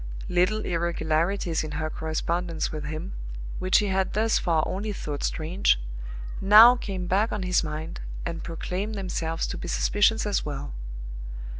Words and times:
Little 0.29 0.61
irregularities 0.65 1.63
in 1.63 1.73
her 1.73 1.91
correspondence 1.91 2.71
with 2.71 2.85
him, 2.85 3.13
which 3.59 3.77
he 3.77 3.85
had 3.89 4.13
thus 4.13 4.39
far 4.39 4.63
only 4.65 4.91
thought 4.91 5.23
strange, 5.23 5.79
now 6.41 6.75
came 6.75 7.05
back 7.05 7.31
on 7.31 7.43
his 7.43 7.63
mind, 7.63 7.99
and 8.25 8.43
proclaimed 8.43 8.95
themselves 8.95 9.45
to 9.45 9.59
be 9.59 9.67
suspicions 9.67 10.25
as 10.25 10.43
well. 10.43 10.73